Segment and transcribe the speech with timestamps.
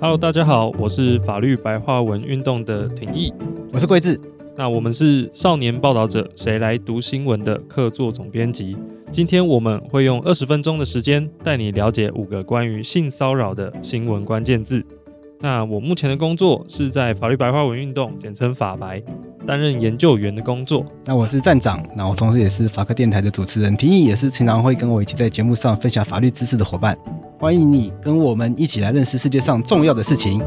[0.00, 3.32] Hello，大家好，我是法律白话文运动的廷义，
[3.72, 4.18] 我是桂智。
[4.56, 8.76] 那我们是少年报道者，谁来读新闻的客座总编辑。
[9.10, 14.84] 今天我们会用二十分钟的时间，带你了解五个关于性骚扰的新闻关键字。
[15.40, 19.00] 那我目前的工作是在法律白话文运动，简称法白，
[19.46, 20.84] 担任研究员的工作。
[21.04, 26.98] 那我是站长，那我同时也是法科电台的主持人，廷义也是经常会跟我一起在节目上分享法律知识的伙伴。
[27.38, 30.42] 欢迎你跟我们一起来认识世界上重要的事情。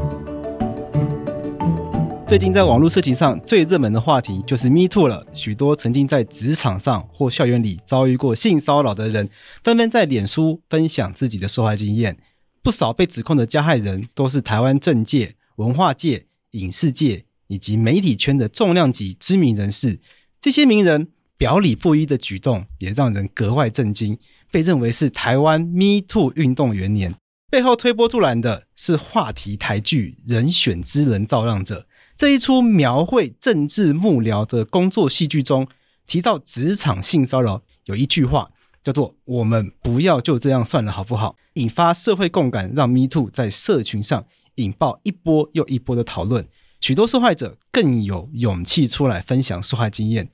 [2.26, 9.30] 最近在网络社群上最热门的话题就是 Me Too 了，许多曾经在职场上或校园里遭遇过性骚扰的人，
[9.64, 12.18] 纷纷在脸书分享自己的受害经验。
[12.62, 20.00] 不少被指控的加害人都是台湾政界、文化界、影视界以及媒体圈的重量级知名人士。
[20.40, 24.16] 这些名人表里不一的举动也让人格外震惊，
[24.52, 27.14] 被认为是台湾 Me Too 运动元年。
[27.50, 31.80] 背后推波助澜的是话题台剧《人选之人造浪者》
[32.16, 35.66] 这一出描绘政治幕僚的工作戏剧中，
[36.06, 38.52] 提到职场性骚扰有一句话。
[38.82, 44.24] 叫做“我们不要就这样算了，好不好？”引发社会共感，让 Me Too 在社群上
[44.56, 46.46] 引爆一波又一波的讨论。
[46.80, 50.30] 许多受害者更有勇气出来分享受害经验。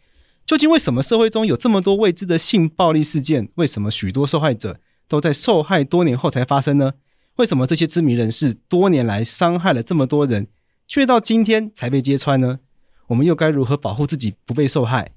[0.46, 3.50] 究竟为什么社会中有这么多未知的性暴力事件？
[3.56, 6.94] 为什么许多受害者都在受害多年后才发生呢？
[7.36, 10.48] 为什么这些知名人士多年来伤害了这么多人，
[10.86, 12.60] 却到今天才被揭穿呢？
[13.08, 15.10] 我们又该如何保护自己不被受害？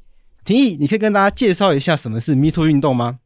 [0.43, 3.19] 廷义，你可以跟大家介绍一下什么是 Me Too 运动吗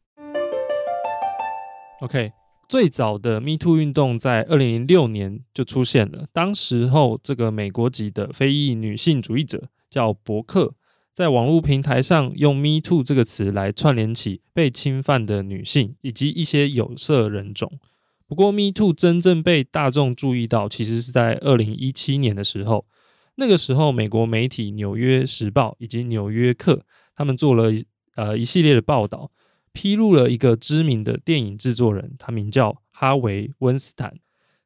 [2.02, 2.33] ？OK，
[2.67, 6.25] 最早的 Me Too 运动在二零零六年就出现了。
[6.33, 10.73] 当时候，这个美国籍的非裔女性主义者叫伯克，
[11.13, 17.80] 在网络平台上用 Me Too 这个词来串联起被侵犯的女性以及一些有色人种。
[18.27, 22.86] 不过，Me Too 真正被大众注意到，其实是在二零一七年的时候。
[23.38, 26.73] 那个时候，美国媒体《纽约时报》以及《纽约客》。
[27.15, 27.71] 他们做了
[28.15, 29.31] 呃一系列的报道，
[29.71, 34.17] 披露了一个知名的电影制作人，他名叫哈维·温斯坦。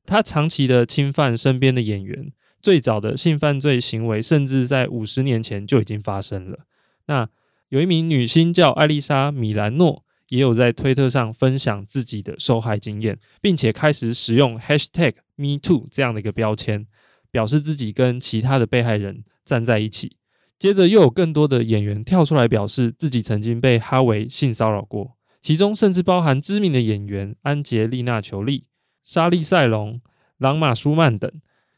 [0.06, 6.60] 他长期的侵犯身边的演员，最早的性犯罪行为甚至在五十年前就已经发生了。
[7.06, 7.30] 那
[7.70, 16.88] 有一名女星叫艾丽莎·米兰诺，也有在推特上分享自己的受害经验，并且开始使用 #MeToo 这样的一个标签，
[17.32, 20.18] 表示自己跟其他的被害人站在一起。
[20.60, 28.66] 接着又有更多的演员跳出来表示自己曾经被哈维性骚扰过，其中甚至包含知名的演员安洁莉娜·裘莉、
[29.04, 30.02] 莎莉·赛隆、
[30.38, 31.32] 朗玛·舒曼等。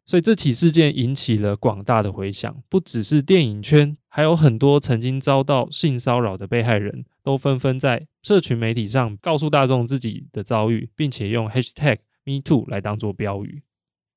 [0.03, 13.61] 所以这起事件引起了广大的回响，不只是电影圈，还有很多曾经遭到性骚扰的被害人都纷纷在社群媒体上告诉大众自己的遭遇，并且用 hashtag #MeToo 来当做标语。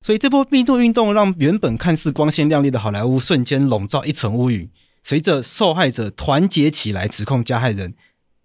[0.05, 4.69] 所以这波 Me Too 运动让原本看似光鲜亮丽的好莱坞瞬间笼罩一层乌云。
[5.01, 7.95] 随着受害者团结起来指控加害人，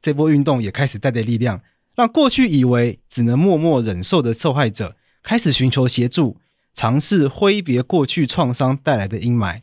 [0.01, 1.61] 这波运动也开始带着力量，
[1.95, 6.39] 让过去以为只能默默忍受的受害者开始寻求协助，
[6.73, 9.61] 尝试挥别过去创伤带来的阴霾。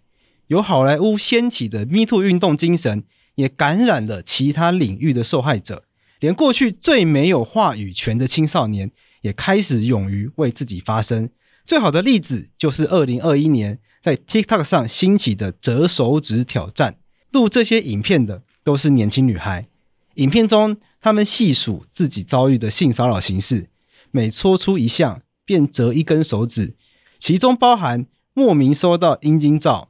[0.49, 5.85] 由好莱坞掀起的 Me Too 运动精神，也感染了其他领域的受害者，
[6.19, 8.91] 连过去最没有话语权的青少年，
[9.21, 11.31] 也开始勇于为自己发声。
[11.67, 16.97] 最好的例子就是二零二一年在 TikTok 上兴起的折手指挑战。
[17.31, 19.67] 录这些影片的都是年轻女孩。
[20.15, 23.69] 影片中，她们细数自己遭遇的性骚扰形式，
[24.11, 26.77] 每戳出一项便折一根手指，
[27.19, 29.89] 其中包含莫名收到阴茎照、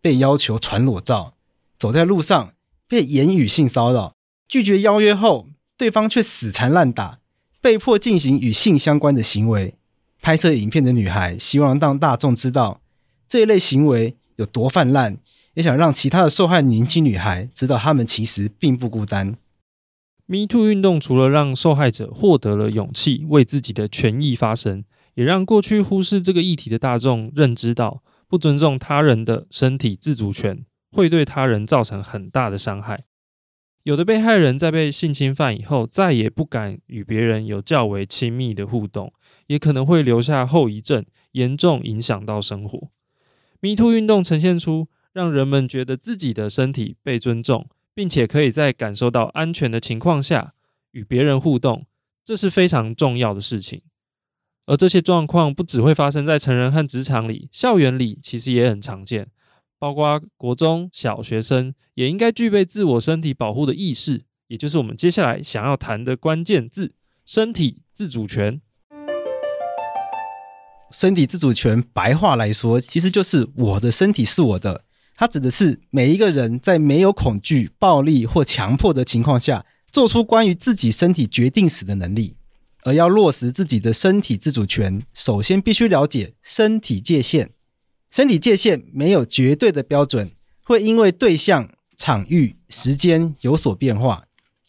[0.00, 1.34] 被要求传裸照、
[1.78, 2.54] 走在路上
[2.88, 4.14] 被言语性骚扰、
[4.48, 7.18] 拒绝邀约后对方却死缠烂打、
[7.60, 9.77] 被迫进行与性相关的行为。
[10.20, 12.80] 拍摄影片的女孩希望让大众知道
[13.26, 15.16] 这一类行为有多泛滥，
[15.54, 19.36] 也想让其他的受害年轻女孩知道，她们其实并不孤单。
[20.26, 24.84] Me Too 运动除了让受害者获得了勇气，为自己的权益发声，
[25.14, 33.04] 也让过去忽视这个议题的大众认知到，不尊重他人的身体自主权会对他人造成很大的伤害。
[33.82, 39.12] 有的被害人在被性侵犯以后，再也不敢与别人有较为亲密的互动。
[39.46, 42.90] 也可能会留下后遗症，严重影响到生活。
[43.60, 50.52] Me Too 运动呈现出让人们觉得自己的身体被尊重，并且可以在感受到安全的情况下
[50.90, 51.86] 与别人互动，
[52.22, 53.80] 这是非常重要的事情。
[54.66, 59.28] 而这些状况不只会发生在成人和职场里，校园里其实也很常见，
[59.78, 66.92] 包括国中小学生也应该具备自我身体保护的意识，也就是我们接下来想要谈的关键字——
[67.24, 68.60] 身体自主权。
[70.90, 74.84] 身体自主权白话来说，其实就是我的身体是我的。
[75.14, 82.36] 它指的是每一个人在没有恐惧、暴力或强迫的情况下，做出关于自己身体决定时的能力。
[82.84, 87.50] 而要落实自己的身体自主权，首先必须了解身体界限。
[88.10, 90.30] 身体界限没有绝对的标准，
[90.64, 94.24] 会因为对象、场域、时间有所变化。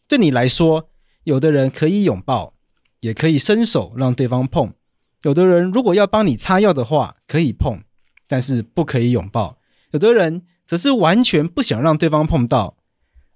[0.07, 0.89] 对你来说，
[1.23, 2.53] 有的人可以拥抱，
[3.01, 4.73] 也可以伸手让对方碰。
[5.23, 7.81] 有的人如果要帮你擦药的话，可以碰，
[8.27, 9.59] 但是不可以拥抱。
[9.91, 12.77] 有的人则是完全不想让对方碰到。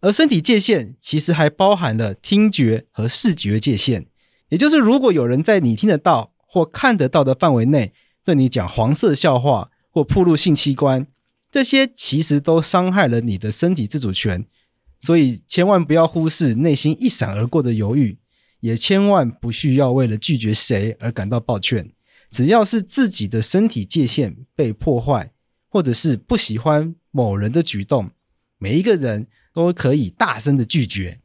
[0.01, 4.07] 而身体界限其实还包含了听觉和视觉界限，
[4.50, 11.07] 也就是如果有人在你听得到或看得到的范围内对你讲黄色笑话或暴露性器官，
[11.49, 14.45] 这些其实都伤害了你的身体自主权。
[14.99, 18.17] 所以千万不要忽视内心一闪而过的犹豫。
[18.63, 21.91] 也千万不需要为了拒绝谁而感到抱歉。
[22.31, 25.33] 只要是自己的身体界限被破坏，
[25.67, 28.11] 或者是不喜欢某人的举动，
[28.57, 31.19] 每一个人都可以大声的拒绝。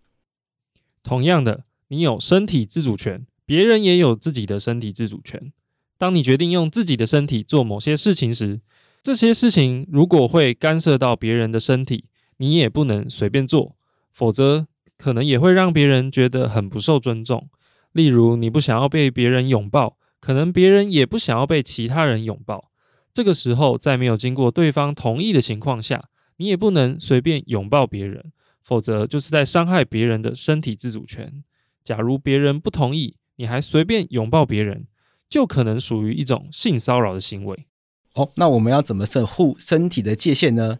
[1.05, 5.53] 同样的，你有身体自主权，别人也有自己的身体自主权。
[5.99, 8.61] 当你决定用自己的身体做某些事情时，
[9.03, 12.05] 这些事情如果会干涉到别人的身体，
[12.37, 13.77] 你也不能随便做，
[14.13, 14.67] 否则，
[14.97, 17.51] 可能也会让别人觉得很不受尊重。
[17.93, 22.71] 例如，你不想要被别人拥抱，可能别人也不想要被其他人拥抱。
[23.13, 31.43] 这个时候，在没有经过对方同意的情况下，你也不能随便拥抱别人，否则就是在伤害别人的身体自主权。
[31.83, 34.87] 假如别人不同意，你还随便拥抱别人，
[35.29, 37.67] 就可能属于一种性骚扰的行为。
[38.15, 40.79] 哦，那我们要怎么守护身体的界限呢？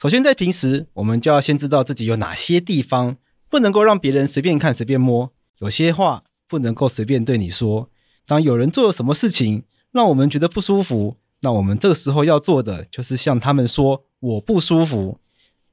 [0.00, 3.16] 首先，在平时，我们就要先知道自己有哪些地方。
[3.48, 7.90] 不能够让别人随便看、随便摸，有些话不能够随便对你说。
[8.24, 15.18] 当有人做了什么事情让我们觉得不舒服，那我们这个时候要做的就是向他们说“我不舒服”，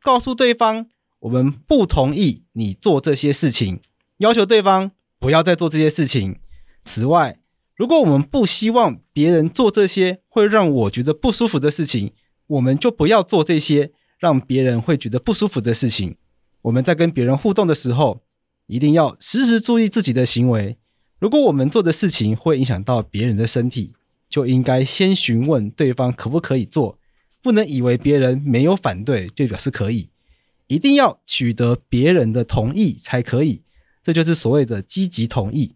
[0.04, 0.88] 告诉对方
[1.20, 3.80] 我们不同意你做这些事情，
[4.18, 6.42] 要求对方不要再做这些事情。
[6.84, 7.40] 此外，
[7.80, 12.12] 如果我们不希望别人做这些会让我觉得不舒服的事情，
[12.48, 16.18] 我们就不要做这些让别人会觉得不舒服的事情。
[16.64, 18.22] 我们在跟别人互动的时候，
[18.68, 20.76] 一定要时时注意自己的行为。
[21.20, 23.94] 如果我们做的事情会影响到别人的身体，
[24.28, 27.00] 就应该先询问对方可不可以做，
[27.42, 30.10] 不能以为别人没有反对就表示可以，
[30.68, 33.62] 一定要取得别人的同意才可以。
[34.04, 35.76] 这就是所谓的积极同意。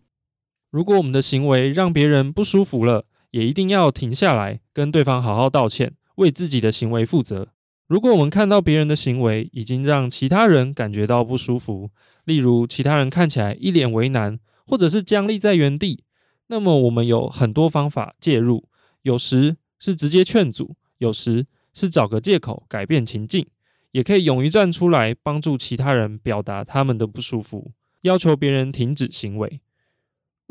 [0.73, 7.49] 如果我们的行为让别人不舒服了，也一定要停下来，跟对方好好道歉，为自己的行为负责。
[7.85, 11.91] 如果我们看到别人的行为已经让其他人感觉到不舒服，
[12.25, 16.05] 例如其他人看起来一脸为难，或者是僵立在原地，
[16.47, 18.67] 那么我们有很多方法介入，
[19.03, 23.45] 有时是直接劝阻，有时是找个借口改变情境，
[23.91, 29.61] 也可以勇于站出来帮助其他人表达他们的不舒服，要求别人停止行为。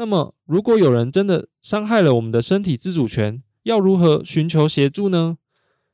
[0.03, 5.39] 那么，如果有人真的伤害了我们的身体自主权，要如何寻求协助呢？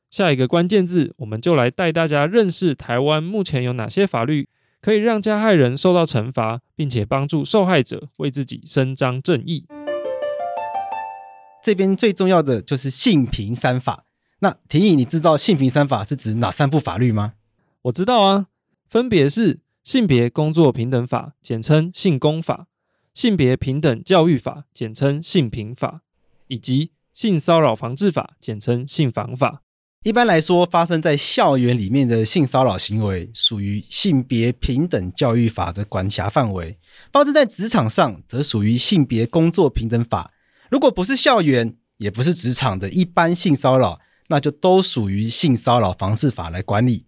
[0.09, 4.49] 下一个关键字，我们就来带大家认识台湾目前有哪些法律
[4.81, 9.67] 可以让加害人受到惩罚，并且帮助受害者为自己伸张正义。
[11.63, 14.05] 这边最重要的就是性平三法。
[14.39, 17.33] 那庭议，你知道性平三法是指哪三部法律吗？
[17.83, 18.47] 我知道啊，
[18.89, 22.65] 分别是性别工作平等法，简称性工法；
[23.13, 26.01] 性别平等教育法，简称性平法；
[26.47, 29.61] 以及性骚扰防治法，简称性防法。
[30.03, 36.77] 一般来说，发生在校园里面的性骚扰行为，属于性别平等教育法的管辖范围；
[37.11, 40.31] 发生在职场上，则属于性别工作平等法。
[40.69, 43.99] 如果不是校园，也不是职场的一般性骚扰，
[44.29, 47.05] 那就都属于性骚扰防治法来管理。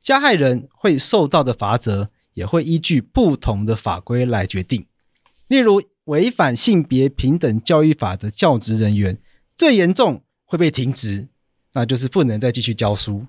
[0.00, 4.86] 加害人会受到的罚则，也会依据不同的法规来决定。
[5.54, 9.16] 例如，违反性别平等教育法的教职人员，
[9.56, 11.28] 最严重会被停职。
[11.74, 13.26] 那就是不能再继续教书，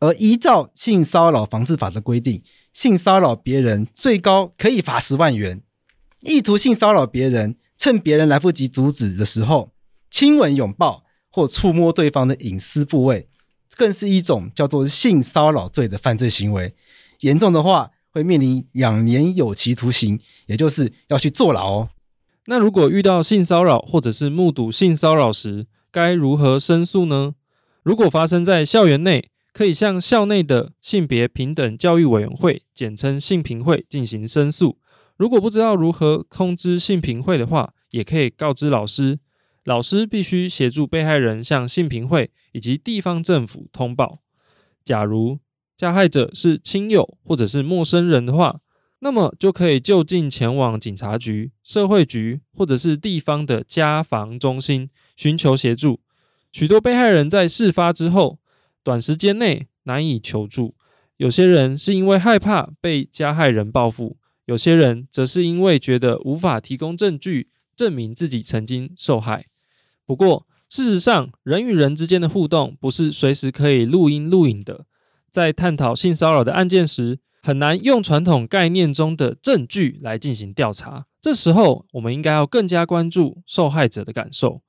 [0.00, 2.42] 而依照性骚扰防治法的规定，
[2.74, 5.62] 性骚扰别人最高可以罚十万元。
[6.20, 9.72] 意图性骚扰别人，趁别人来不及阻止的时候，
[10.10, 13.30] 亲吻、拥抱或触摸对方的隐私部位，
[13.74, 16.74] 更是一种叫做性骚扰罪的犯罪行为。
[17.20, 21.88] 严重的话，会面临两年有期徒刑，也就是要去坐牢哦。
[22.46, 27.34] 那如果遇到性骚扰或者是目睹性骚扰时，该如何申诉呢？
[27.82, 34.78] 如果发生在校园内，可以向校内的性别平等教育委员会（简称性平会）进行申诉。
[35.16, 39.18] 如果不知道如何通知性平会的话，也可以告知老师。
[39.64, 44.20] 老师必须协助被害人向性平会以及地方政府通报。
[44.84, 45.38] 假如
[45.80, 48.60] 加害者是亲友或者是陌生人的话，
[48.98, 56.00] 那么就可以就近前往警察局、社会局或者是地方的家防中心寻求协助。
[56.52, 58.38] 许多被害人在事发之后，
[58.82, 60.74] 短时间内难以求助。
[61.16, 69.46] 有些人是因为害怕被加害人报复，有些人则是因为觉得无法提供证据证明自己曾经受害。
[70.04, 74.84] 不过，事实上，人与人之间的互动不是随时可以录音录影的。
[75.32, 81.06] 在探讨性骚扰的案件时，很难用传统概念中的证据来进行调查。
[81.20, 84.62] 这时候，我们应该要更加关注受害者的感受。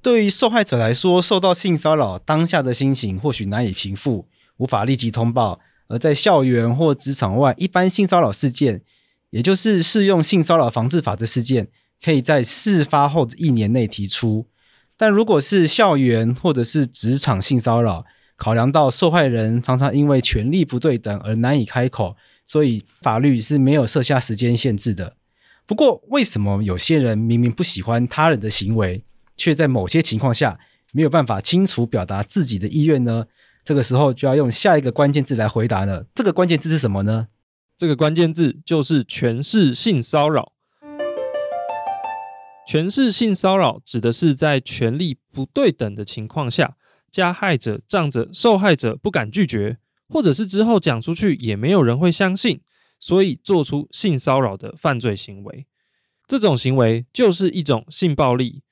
[0.00, 4.28] 对于受害者来说，受到性骚扰当下的心情或许难以平复，
[4.58, 5.60] 无法立即通报。
[5.88, 8.82] 而在校园或职场外，一般性骚扰事件，
[9.30, 11.68] 也就是适用性骚扰防治法的事件，
[12.02, 14.46] 可以在事发后的一年内提出。
[14.96, 18.04] 但如果是校园或者是职场性骚扰，
[18.36, 25.16] 考量到受害人常常因为权力不对等而难以开口，所以法律是没有设下时间限制的。
[25.66, 29.02] 不过，为什么有些人明明不喜欢他人的行为，
[29.36, 30.58] 却在某些情况下
[30.92, 33.26] 没有办法清楚表达自己的意愿呢？
[33.64, 36.06] 这个时候就要用下一个关键字来回答了。
[36.14, 37.28] 这个关键字是什么呢？
[37.78, 40.52] 这个关键字就是权势性骚扰。
[42.66, 46.76] 权势性骚扰指的是在权力不对等的情况下，
[47.14, 49.78] 加害者仗着受害者不敢拒绝，
[50.08, 52.60] 或者是之后讲出去也没有人会相信，
[52.98, 55.64] 所以做出性骚扰的犯罪行为。
[56.26, 58.64] 这种行为就是一种性暴力。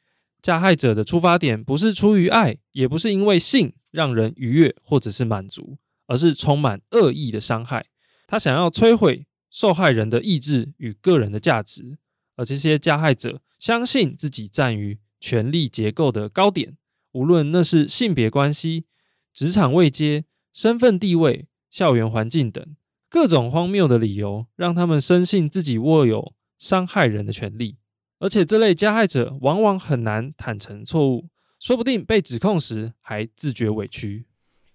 [0.42, 3.72] 加害者的出发点不是出于爱，也不是因为性。
[3.92, 7.84] 让人愉悦或者是满足，而是充满恶意的伤害。
[8.26, 11.98] 他想要摧毁受害人的意志与个人的价值，
[12.36, 16.78] 而这些加害者相信自己站于权力结构的高点，
[17.12, 18.84] 无论那是性别关系、
[19.32, 22.64] 职场位阶、身份地位、校园环境等
[23.08, 27.76] 各种荒谬的理由，让他们深信自己握有伤害人的权利。
[28.18, 31.28] 而且这类加害者往往很难坦诚错误。
[31.58, 34.26] 说不定被指控时还自觉委屈。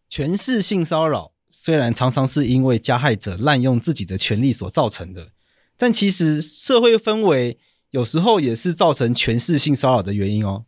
[0.07, 5.31] 权势性骚扰虽然常常是因为加害者滥用自己的权力所造成的，
[5.75, 7.57] 但其实社会氛围
[7.91, 10.65] 有时候也是造成权势性骚扰的原因哦。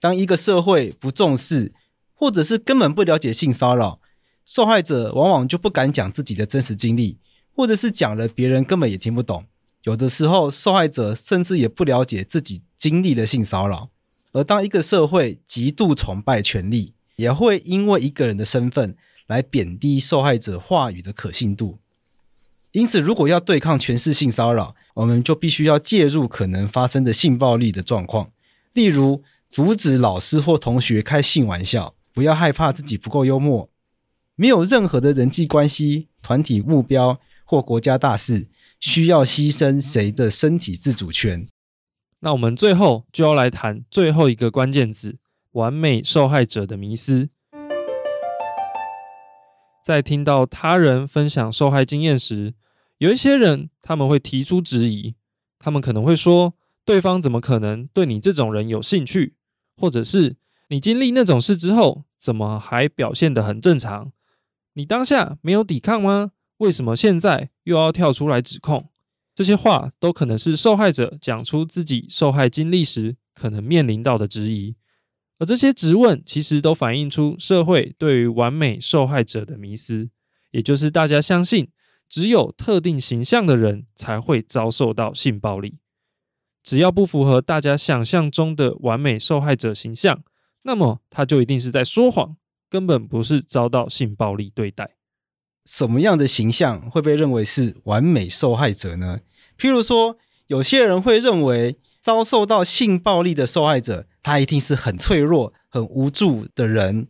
[0.00, 1.72] 当一个社会不重视，
[2.14, 4.00] 或者是根本不了解性骚扰，
[4.44, 7.18] 受害者往往就不敢讲自己的真实经历，
[7.54, 9.44] 或者是讲了别人根本也听不懂。
[9.82, 13.90] 有的时候，受害者甚至也不了解自己经历了性骚扰。
[14.32, 21.78] 而当一个社会极度崇拜权力，也会因为一个人的身份来贬低受害者话语的可信度。
[22.72, 28.30] 因此，如果要对抗权势性骚扰，我们就必须要介入可能发生的性暴力的状况，
[28.74, 33.70] 例如阻止老师或同学开性玩笑，不要害怕自己不够幽默，
[34.34, 38.48] 没有任何的人际关系、团体目标或国家大事
[38.80, 41.46] 需要牺牲谁的身体自主权。
[42.20, 45.18] 那我们最后就要来谈最后一个关键字：
[45.52, 47.28] 完美受害者的迷思。
[49.84, 52.54] 在听到他人分享受害经验时，
[52.98, 55.14] 有一些人他们会提出质疑，
[55.60, 56.54] 他们可能会说：
[56.86, 59.34] 对方怎么可能对你这种人有兴趣？
[59.76, 60.36] 或者是
[60.68, 64.12] 你经历那种事之后，怎么还表现得很正常？
[64.74, 66.30] 你当下没有抵抗吗？
[66.58, 68.88] 为什么现在又要跳出来指控？
[69.34, 74.76] 这些话都可能是受害者讲出自己受害经历时可能面临到的质疑，
[75.38, 80.08] 而这些质问其实都反映出社会对于完美受害者的迷思，
[80.52, 81.68] 也就是大家相信
[82.08, 85.80] 只有特定形象的人才会遭受到性暴力，
[86.66, 90.24] 只要不符合大家想象中的完美受害者形象，
[90.62, 92.36] 那么他就一定是在说谎，
[92.68, 94.96] 根本不是遭到性暴力对待。
[95.64, 99.20] 什么样的形象会被认为是完美受害者呢？
[99.56, 100.16] 譬如说，
[100.48, 107.06] 有些人会认为遭受到性暴力的受害者，他一定是很脆弱、很无助的人，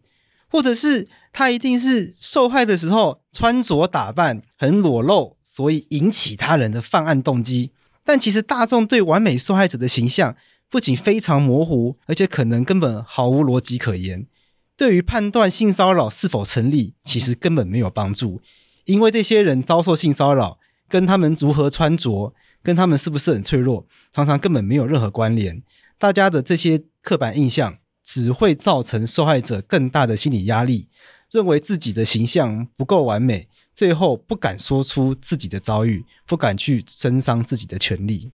[0.50, 7.72] 或者是他一定是受害的时候穿着打扮很裸露，所以引起他人的犯案动机。
[8.06, 10.36] 但其实大众对完美受害者的形象
[10.70, 14.28] 不仅非常模糊，而且可能根本毫无逻辑可言。
[14.76, 18.40] 对于判断性骚扰是否成立，其实根本没有帮助，
[18.84, 22.32] 因为这些人遭受性骚扰，跟他们如何穿着，
[22.62, 25.62] 跟他们是不是很脆弱，常常根本没有任何关联。
[25.98, 30.88] 大家的这些刻板印象，只会造成受害者更大的心理压力，
[31.32, 38.32] 认为自己的形象不够完美，最后不敢说出自己的遭遇，不敢去伸张自己的权利。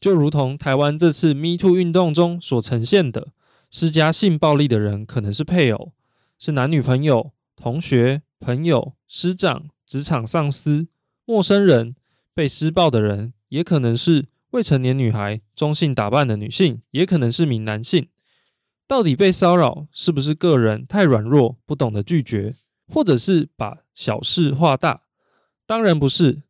[0.00, 3.28] 就如同台湾这次 Me Too 运动中所呈现的。
[3.70, 5.92] 施加性暴力的人可能是配偶，
[6.38, 10.88] 是男女朋友、同学、朋友、师长、职场上司、
[11.24, 11.94] 陌生人。
[12.32, 18.08] 被施暴的人也可能是未成年女孩、中性打扮的女性，也可能是名男性。
[18.86, 22.54] 到底被骚扰是不是个人太软弱，不懂得拒绝，
[22.86, 25.02] 或者是把小事化大？
[25.66, 26.42] 当然不是。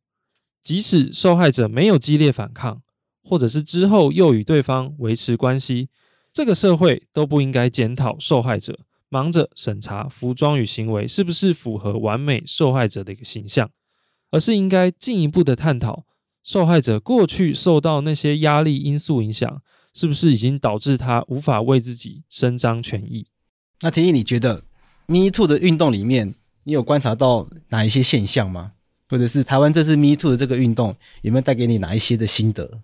[0.62, 2.80] 即使受害者没有激烈反抗，
[3.24, 5.88] 或者是之后又与对方维持关系，
[6.32, 8.78] 这个社会都不应该检讨受害者，
[9.08, 13.68] 忙着审查服装与行为是不是符合完美受害者的一个形象，
[14.30, 16.04] 而是应该进一步的探讨
[16.44, 19.60] 受害者过去受到那些压力因素影响，
[19.92, 23.26] 是不是已经导致他无法为自己伸张权益？
[23.80, 24.62] 那廷义，你觉得
[25.06, 28.72] Me Too 的运动里面，你有观察到哪一些现象吗？
[29.08, 32.80] 或者是台湾这次 Me Too 的这个运动有没有带给你哪一些的心得？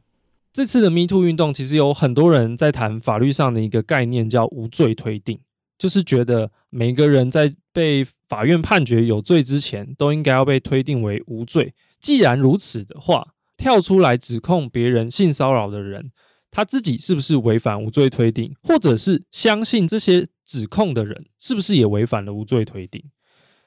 [0.52, 5.38] 这次的 Me Too 运动其实有很多人在谈法律上的一个概念，叫无罪推定，
[5.78, 11.74] 就是觉得每个人在被法院判决有罪之前，都应该要被推定为无罪。
[12.00, 16.10] 既然如此的话，跳出来指控别人性骚扰的人，
[16.50, 23.04] 他自己是不是违反无罪推定，或者是相信这些指控的人是不是也违反了无罪推定？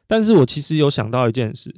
[0.09, 1.73] 但是我其实有想到一件事。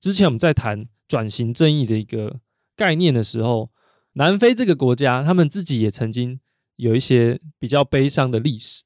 [0.00, 2.40] 之前我们在谈转型正义的一个
[2.74, 3.70] 概念的时候，
[4.14, 6.40] 南非这个国家，他们自己也曾经
[6.76, 8.84] 有一些比较悲伤的历史，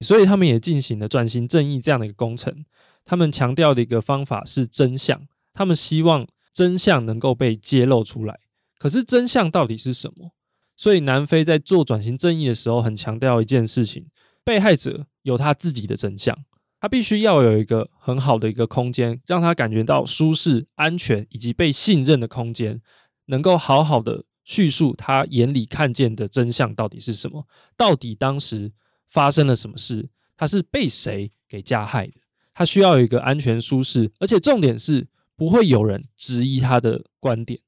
[0.00, 2.64] 所以他们也进行了转型正义这样的一个工程。
[3.04, 8.40] 他们强调的一个方法是真相，他们希望真相能够被揭露出来。
[8.78, 10.32] 可是真相到底是什么？
[10.76, 14.06] 所以南非在做转型正义的时候，很强调一件事情：
[14.42, 16.34] 被害者有他自己的真相。
[16.80, 22.80] 他必须要有一个很好的一个空间，让他感觉到舒适、安全以及被信任的空间，
[23.26, 27.46] 能够好好的叙述他眼里看见的真相到底是什么？
[27.76, 28.72] 到底当时
[29.10, 30.08] 发生了什么事？
[30.36, 32.14] 他是被谁给加害的？
[32.54, 37.60] 他需要有一个安全、舒适，而且重点是不会有人质疑他的观点。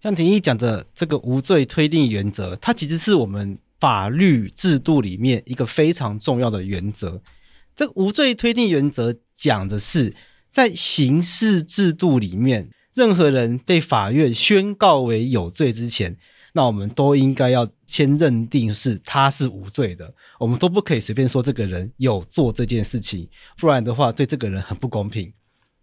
[0.00, 7.22] 像廷义讲的这个无罪推定原则，它其实是我们法律制度里面一个非常重要的原则。
[7.80, 10.14] 这个无罪推定原则讲的是，
[10.50, 16.14] 在刑事制度里面，任何人被法院宣告为有罪之前，
[16.52, 25.32] 那我们都应该要先认定是他是无罪的，我们都不可以随便说这个人有做这件事情，不然的话对这个人很不公平。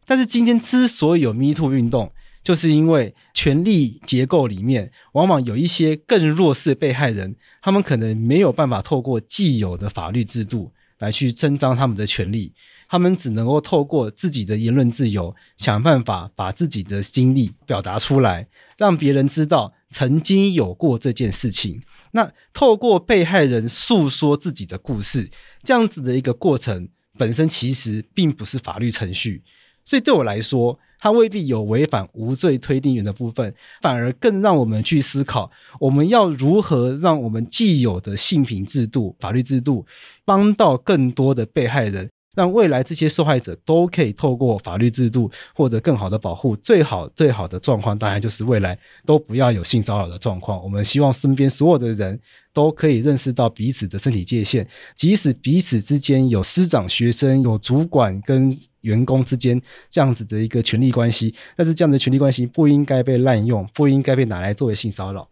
[0.05, 10.71] 但是今天之所以有 Me Too 运动，就是因为权力结构里面往往有一些更弱势被害人，他们可能没有办法透过既有的法律制度。
[10.99, 12.53] 来去伸张他们的权利，
[12.89, 21.81] 他们只能够透过自己的言论自由，想办法把自己的经历表达出来，让别人知道曾经有过这件事情。
[22.11, 25.29] 那透过被害人诉说自己的故事，
[25.63, 29.43] 这样子的一个过程本身其实并不是法律程序，
[29.87, 39.85] 所以对我来说，它未必有违反无罪推定原则的部分，反而更让我们去思考，我们要如何让我们既有的性平制度、法律制度，
[40.25, 42.09] 帮到更多的被害人。
[42.35, 46.55] 让未来这些受害者都可以透过法律制度获得更好的保护。
[46.57, 50.63] 最好最好的状况，当然就是未来都不要有性骚扰的状况。
[50.63, 52.19] 我们希望身边所有的人
[52.53, 58.55] 都可以认识到彼此的身体界限，即使彼此之间有师长、学生、有主管跟
[58.87, 65.29] 员工之间这样子的一个权力关系，但是这样的权力关系不应该被滥用，不应该被拿来作为性骚扰。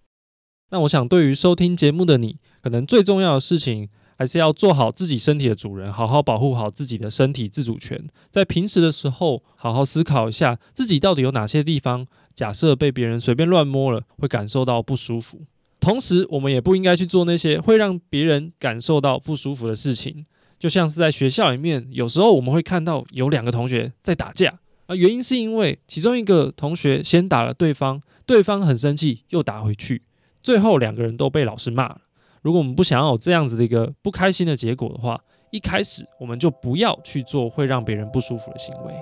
[0.70, 3.90] 那我想，对于收听节目的你，可能最重要的事情。
[4.18, 8.02] 还是要做好自己身体的主人，好好保护好自己的身体自主权。
[8.32, 15.42] 在平时的时候，好好思考一下自己到底有哪些地方，假设被别人随便乱摸了，会感受到不舒服。
[15.82, 20.24] 同时，我们也不应该去做那些会让别人感受到不舒服的事情。
[20.58, 30.02] 就像是在学校里面，有时候我们会看到有两个同学在打架，而原因是因为其中一个同学先打了对方，对方很生气又打回去，
[30.42, 32.02] 最后两个人都被老师骂了。
[32.42, 35.20] 如果我们不想要有这样子的一个不开心的结果的话，
[35.52, 38.94] 一开始我们就不要去做会让别人不舒服的行为。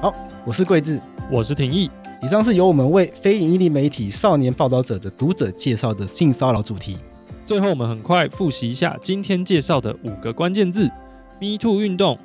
[0.00, 0.12] 好，
[0.44, 1.90] 我是桂智，我是廷义。
[2.22, 6.96] 以上是由我们为非营利媒体少年报道者的读者介绍的性骚扰主题。
[7.44, 10.88] 最后，我们很快复习一下今天介绍的五个关键字
[11.40, 12.18] ：Me Too 运动、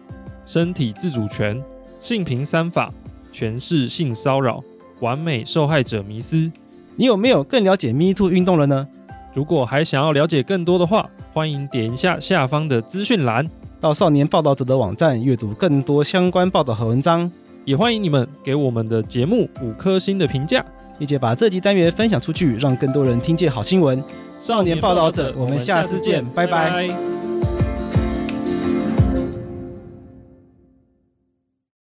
[0.46, 1.62] 身体自主权、
[2.00, 2.94] 性平三法、
[3.34, 4.64] 诠释性骚扰、
[5.00, 6.50] 完美受害者迷思。
[6.96, 8.88] 你有没有更了解 Me Too 运动了呢？
[9.34, 13.50] 如果还想要了解更多的话，欢迎点一下下方的资讯栏，
[13.82, 17.30] 到少年报道者的网站阅读更多相关报道和文章。
[17.66, 20.64] 也欢迎你们给我们的节目五颗星的评价，
[20.98, 24.02] 并且把这集单元分享出去，让更多人听见好新闻。
[24.38, 27.17] 少年报道者，我们下次见，拜拜。